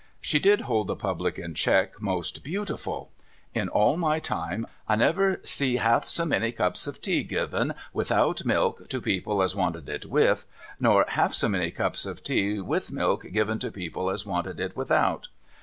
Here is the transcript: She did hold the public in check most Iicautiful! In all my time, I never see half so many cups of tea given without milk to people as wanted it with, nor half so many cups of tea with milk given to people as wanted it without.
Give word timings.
She 0.19 0.39
did 0.39 0.61
hold 0.61 0.87
the 0.87 0.95
public 0.95 1.37
in 1.37 1.53
check 1.53 2.01
most 2.01 2.43
Iicautiful! 2.43 3.09
In 3.53 3.69
all 3.69 3.97
my 3.97 4.17
time, 4.19 4.65
I 4.89 4.95
never 4.95 5.39
see 5.43 5.75
half 5.75 6.09
so 6.09 6.25
many 6.25 6.51
cups 6.51 6.87
of 6.87 7.03
tea 7.03 7.21
given 7.21 7.75
without 7.93 8.43
milk 8.43 8.89
to 8.89 8.99
people 8.99 9.43
as 9.43 9.55
wanted 9.55 9.87
it 9.87 10.07
with, 10.07 10.47
nor 10.79 11.05
half 11.09 11.35
so 11.35 11.47
many 11.47 11.69
cups 11.69 12.07
of 12.07 12.23
tea 12.23 12.59
with 12.59 12.91
milk 12.91 13.31
given 13.31 13.59
to 13.59 13.69
people 13.71 14.09
as 14.09 14.25
wanted 14.25 14.59
it 14.59 14.75
without. 14.75 15.27